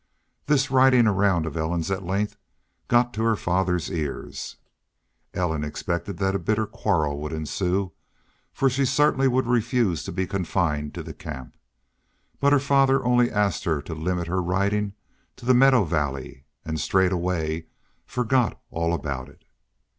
[0.47, 2.35] This riding around of Ellen's at length
[2.87, 4.55] got to her father's ears.
[5.35, 7.91] Ellen expected that a bitter quarrel would ensue,
[8.51, 11.55] for she certainly would refuse to be confined to the camp;
[12.39, 14.93] but her father only asked her to limit her riding
[15.35, 17.67] to the meadow valley, and straightway
[18.07, 19.45] forgot all about it.